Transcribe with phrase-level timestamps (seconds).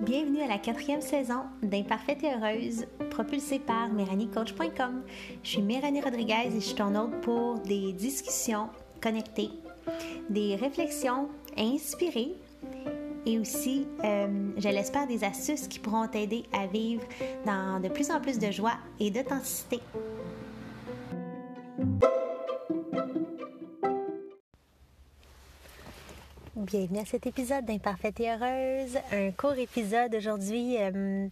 [0.00, 5.02] Bienvenue à la quatrième saison d'Imparfaite et Heureuse, propulsée par MéranieCoach.com.
[5.42, 8.70] Je suis Méranie Rodriguez et je suis ton hôte pour des discussions
[9.02, 9.50] connectées,
[10.30, 11.28] des réflexions
[11.58, 12.36] inspirées
[13.26, 17.02] et aussi, euh, je l'espère, des astuces qui pourront t'aider à vivre
[17.44, 19.80] dans de plus en plus de joie et d'authenticité.
[26.66, 28.98] Bienvenue à cet épisode d'Imparfaite et Heureuse.
[29.12, 31.28] Un court épisode aujourd'hui, euh,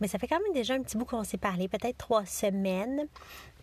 [0.00, 3.08] mais ça fait quand même déjà un petit bout qu'on s'est parlé, peut-être trois semaines.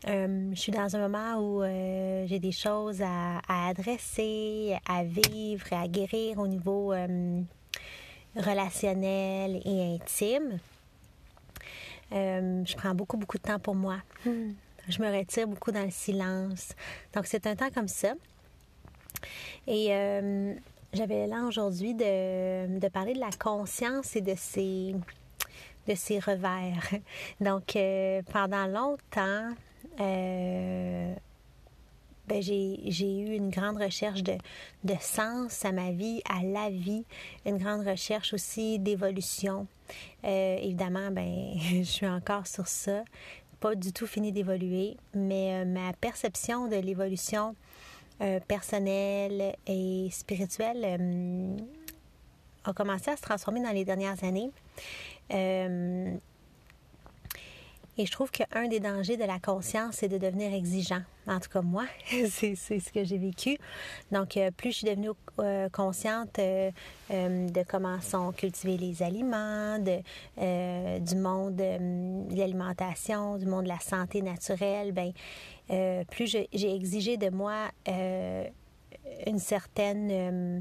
[0.10, 5.68] Euh, je suis dans un moment où euh, j'ai des choses à, adresser, à vivre
[5.72, 6.94] à guérir au niveau
[8.36, 10.60] relationnel et intime.
[12.12, 14.00] je prends beaucoup, beaucoup de temps pour moi.
[14.26, 14.52] Hmm.
[14.90, 16.74] Je me retire beaucoup dans le silence.
[17.13, 18.16] Donc, c'est un temps comme ça.
[19.66, 19.94] Et
[20.95, 24.96] j'avais là aujourd'hui de, parler de la conscience et de ses,
[25.87, 26.90] de ses revers.
[27.41, 29.54] Donc, euh, pendant longtemps,
[29.99, 31.13] euh,
[32.27, 34.37] ben, j'ai eu une grande recherche de,
[35.02, 37.04] sens à ma vie, à la vie,
[37.46, 39.68] une grande recherche aussi d'évolution.
[40.24, 43.04] Euh, évidemment, ben, je suis encore sur ça,
[43.59, 47.55] pas du tout fini d'évoluer, mais ma perception de l'évolution
[48.21, 51.58] euh, personnel et spirituel euh,
[52.63, 54.52] a commencé à se transformer dans les dernières années.
[55.34, 56.13] Euh,
[57.98, 61.02] et je trouve qu'un des dangers de la conscience, c'est de devenir exigeant.
[61.27, 61.86] En tout cas, moi,
[62.30, 63.58] c'est ce que j'ai vécu.
[64.12, 65.12] Donc, plus je suis devenue
[65.72, 73.69] consciente de comment sont cultivés les aliments, de, du monde de l'alimentation, du monde de
[73.69, 75.13] la santé naturelle, ben
[75.72, 78.46] euh, plus j'ai exigé de moi euh,
[79.25, 80.59] une certaine euh,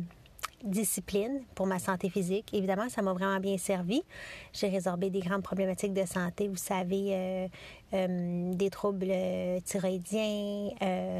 [0.64, 2.52] discipline pour ma santé physique.
[2.54, 4.02] Évidemment, ça m'a vraiment bien servi.
[4.52, 7.50] J'ai résorbé des grandes problématiques de santé, vous savez,
[7.92, 9.12] des troubles
[9.64, 10.70] thyroïdiens,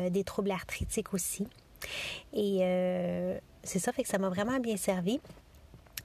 [0.08, 1.46] des troubles arthritiques aussi.
[2.32, 2.60] Et
[3.62, 5.20] c'est ça, fait que ça m'a vraiment bien servi.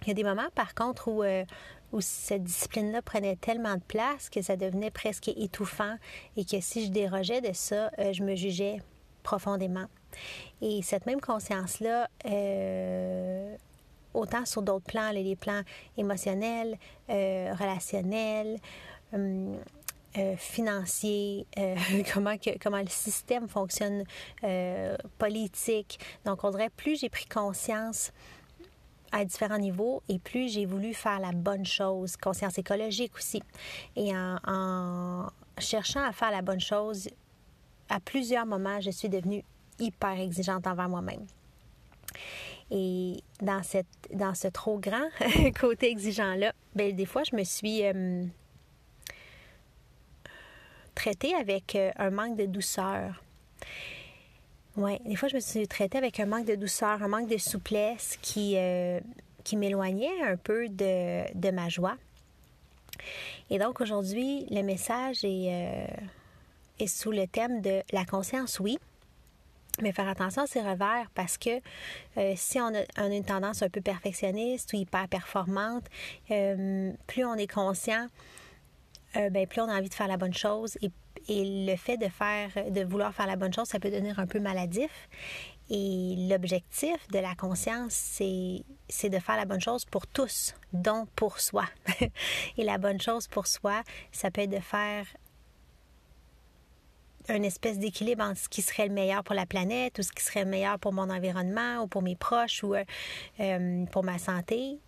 [0.04, 1.24] Il y a des moments, par contre, où,
[1.92, 5.96] où cette discipline-là prenait tellement de place que ça devenait presque étouffant
[6.38, 8.82] et que si je dérogeais de ça, euh, je me jugeais
[9.24, 9.86] profondément.
[10.62, 13.56] Et cette même conscience-là, euh,
[14.14, 15.62] autant sur d'autres plans, les plans
[15.98, 16.78] émotionnels,
[17.10, 18.58] euh, relationnels,
[20.38, 21.48] financiers,
[22.14, 24.04] comment, que, comment le système fonctionne,
[25.18, 26.00] politique.
[26.26, 28.12] Donc, on dirait, plus j'ai pris conscience
[29.12, 33.42] à différents niveaux et plus j'ai voulu faire la bonne chose, conscience écologique aussi.
[33.96, 35.28] Et en,
[35.58, 37.10] cherchant à faire la bonne chose,
[37.90, 39.44] à plusieurs moments, je suis devenue
[39.80, 41.26] hyper exigeante envers moi-même.
[42.72, 45.10] Et dans, cette, dans ce trop grand
[45.60, 48.26] côté exigeant-là, ben, des fois, je me suis euh,
[50.94, 53.24] traitée avec euh, un manque de douceur.
[54.80, 57.38] Oui, des fois, je me suis traitée avec un manque de douceur, un manque de
[57.38, 59.02] souplesse qui, euh,
[59.44, 61.98] qui m'éloignait un peu de, de, ma joie.
[63.50, 65.86] Et donc, aujourd'hui, le message est, euh,
[66.80, 68.80] est sous le thème de la conscience, oui,
[69.82, 71.60] mais faire attention à ses revers parce que
[72.16, 75.84] euh, si on a, une tendance un peu perfectionniste ou hyper performante,
[76.28, 78.08] plus on est conscient,
[79.14, 80.92] ben, plus on a envie de faire la bonne chose et
[81.68, 84.40] le fait de faire, de vouloir faire la bonne chose, ça peut devenir un peu
[84.40, 85.10] maladif.
[85.70, 91.40] Et l'objectif de la conscience, c'est, de faire la bonne chose pour tous, dont pour
[91.40, 91.66] soi.
[92.58, 95.06] et la bonne chose pour soi, ça peut être de faire
[97.28, 100.24] une espèce d'équilibre entre ce qui serait le meilleur pour la planète ou ce qui
[100.24, 102.84] serait le meilleur pour mon environnement ou pour mes proches ou euh,
[103.40, 104.80] euh, pour ma santé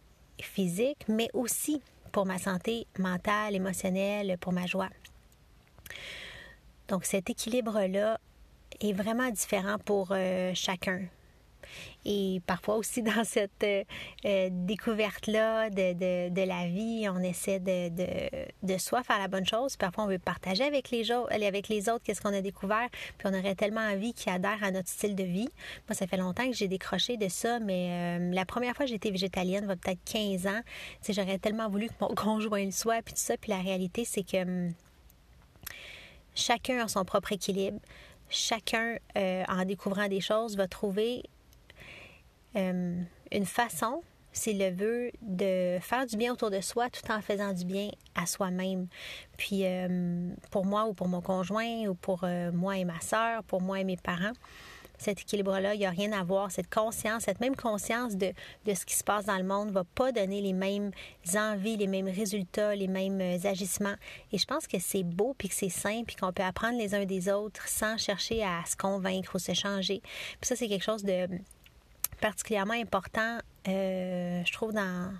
[0.41, 4.89] physique, mais aussi pour ma santé mentale, émotionnelle, pour ma joie.
[6.87, 8.19] Donc cet équilibre-là
[8.79, 11.01] est vraiment différent pour euh, chacun.
[12.05, 13.83] Et parfois aussi dans cette euh,
[14.25, 17.89] euh, découverte-là de, la vie, on essaie de,
[18.63, 19.77] de, soi faire la bonne chose.
[19.77, 22.89] Parfois, on veut partager avec les, avec les autres qu'est-ce qu'on a découvert.
[23.17, 25.49] Puis on aurait tellement envie qu'ils adhèrent à notre style de vie.
[25.87, 29.11] Moi, ça fait longtemps que j'ai décroché de ça, mais la première fois que j'étais
[29.11, 30.61] végétalienne, va peut-être 15 ans,
[31.07, 33.37] j'aurais tellement voulu que mon conjoint le soit, puis tout ça.
[33.37, 34.73] Puis la réalité, c'est que hum,
[36.35, 37.79] Chacun a son propre équilibre.
[38.29, 41.23] Chacun, euh, en découvrant des choses, va trouver
[42.55, 43.01] euh,
[43.31, 44.03] une façon,
[44.33, 47.89] s'il le veut, de faire du bien autour de soi tout en faisant du bien
[48.15, 48.87] à soi-même.
[49.37, 53.61] Puis euh, pour moi ou pour mon conjoint ou pour moi et ma soeur, pour
[53.61, 54.33] moi et mes parents,
[55.01, 55.73] cet équilibre-là.
[55.73, 56.51] Il n'y a rien à voir.
[56.51, 58.33] Cette conscience, cette même conscience de,
[58.65, 60.91] de ce qui se passe dans le monde ne va pas donner les mêmes
[61.35, 63.95] envies, les mêmes résultats, les mêmes euh, agissements.
[64.31, 66.93] Et je pense que c'est beau, puis que c'est simple, puis qu'on peut apprendre les
[66.93, 70.01] uns des autres sans chercher à se convaincre ou se changer.
[70.01, 71.27] Puis ça, c'est quelque chose de
[72.21, 75.11] particulièrement important, euh, je trouve, dans,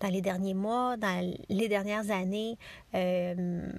[0.00, 2.58] dans les derniers mois, dans les dernières années.
[2.94, 3.72] Euh,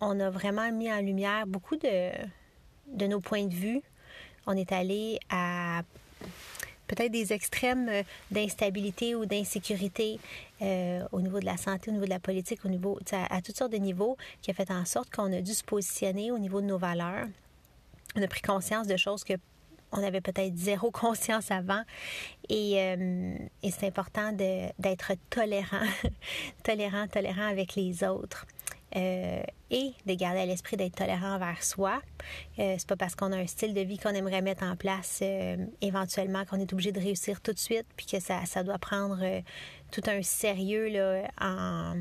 [0.00, 2.10] on a vraiment mis en lumière beaucoup de,
[2.88, 3.82] de nos points de vue.
[4.46, 5.82] On est allé à
[6.88, 7.90] peut-être des extrêmes
[8.30, 10.18] d'instabilité ou d'insécurité
[10.60, 13.56] euh, au niveau de la santé, au niveau de la politique, au niveau à, toutes
[13.56, 16.60] sortes de niveaux, qui a fait en sorte qu'on a dû se positionner au niveau
[16.60, 17.26] de nos valeurs.
[18.14, 19.34] On a pris conscience de choses que
[19.92, 21.82] on avait peut-être zéro conscience avant.
[22.48, 23.34] Et, euh,
[23.70, 25.86] c'est important d'être tolérant,
[26.64, 28.46] tolérant, tolérant avec les autres.
[28.94, 32.02] Euh, et de garder à l'esprit d'être tolérant envers soi.
[32.58, 35.20] Euh, c'est pas parce qu'on a un style de vie qu'on aimerait mettre en place
[35.22, 38.78] euh, éventuellement qu'on est obligé de réussir tout de suite, puis que ça, ça doit
[38.78, 39.18] prendre
[39.90, 41.94] tout un sérieux là, en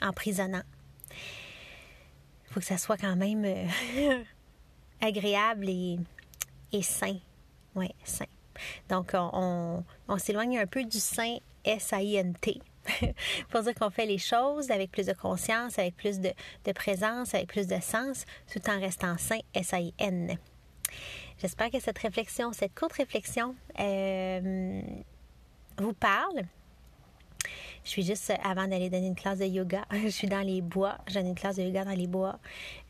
[0.00, 0.62] emprisonnant.
[1.10, 3.44] Il faut que ça soit quand même
[5.02, 5.98] agréable et,
[6.72, 7.16] et sain.
[7.74, 7.88] Oui.
[8.88, 12.60] Donc, on, on s'éloigne un peu du sain S-A-I-N-T
[13.50, 16.32] pour dire qu'on fait les choses avec plus de conscience, avec plus de,
[16.72, 20.36] présence, avec plus de sens, tout en restant sain, S-A-I-N.
[21.40, 24.82] J'espère que cette réflexion, cette courte réflexion, euh,
[25.78, 26.42] vous parle.
[27.84, 30.98] Je suis juste, avant d'aller donner une classe de yoga, je suis dans les bois.
[31.08, 32.38] J'ai une classe de yoga dans les bois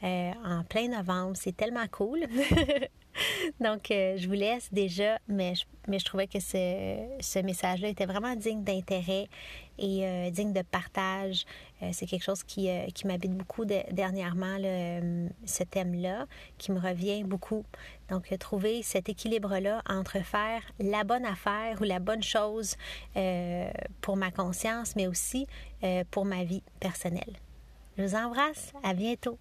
[0.03, 1.33] euh, en plein novembre.
[1.35, 2.21] C'est tellement cool.
[3.61, 8.63] Donc, euh, je vous laisse déjà, mais je, trouvais que ce, message-là était vraiment digne
[8.63, 9.29] d'intérêt
[9.79, 11.45] et euh, digne de partage.
[11.83, 16.27] Euh, c'est quelque chose qui, euh, qui m'habite beaucoup dernièrement, le, ce thème-là,
[16.59, 17.65] qui me revient beaucoup.
[18.09, 22.77] Donc, euh, trouver cet équilibre-là entre faire la bonne affaire ou la bonne chose
[24.01, 25.47] pour ma conscience, mais aussi
[26.11, 27.37] pour ma vie personnelle.
[27.97, 28.73] Je vous embrasse.
[28.83, 29.39] À bientôt.